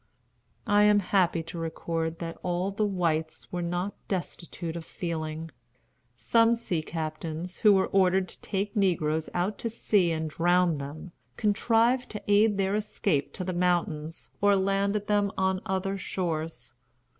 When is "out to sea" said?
9.35-10.09